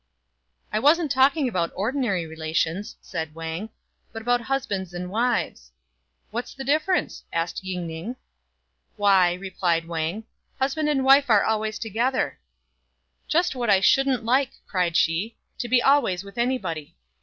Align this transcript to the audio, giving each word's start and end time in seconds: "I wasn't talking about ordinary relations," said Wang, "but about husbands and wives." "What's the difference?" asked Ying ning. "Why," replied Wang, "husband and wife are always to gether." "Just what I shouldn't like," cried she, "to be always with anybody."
"I 0.73 0.79
wasn't 0.79 1.11
talking 1.11 1.47
about 1.47 1.71
ordinary 1.75 2.25
relations," 2.25 2.95
said 3.01 3.35
Wang, 3.35 3.69
"but 4.11 4.23
about 4.23 4.41
husbands 4.41 4.95
and 4.95 5.11
wives." 5.11 5.71
"What's 6.31 6.55
the 6.55 6.63
difference?" 6.63 7.23
asked 7.31 7.63
Ying 7.63 7.85
ning. 7.85 8.15
"Why," 8.95 9.33
replied 9.35 9.87
Wang, 9.87 10.23
"husband 10.59 10.89
and 10.89 11.05
wife 11.05 11.29
are 11.29 11.43
always 11.43 11.77
to 11.77 11.89
gether." 11.91 12.39
"Just 13.27 13.55
what 13.55 13.69
I 13.69 13.79
shouldn't 13.79 14.25
like," 14.25 14.53
cried 14.65 14.97
she, 14.97 15.37
"to 15.59 15.67
be 15.67 15.83
always 15.83 16.23
with 16.23 16.39
anybody." 16.39 16.95